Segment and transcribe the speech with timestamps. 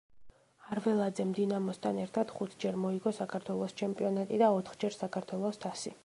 [0.75, 5.95] არველაძემ დინამოსთან ერთად ხუთჯერ მოიგო საქართველოს ჩემპიონატი და ოთხჯერ საქართველოს თასი.